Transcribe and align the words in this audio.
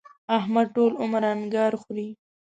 احمد 0.37 0.67
ټول 0.75 0.91
عمر 1.01 1.23
انګار 1.33 1.73
خوري. 1.81 2.09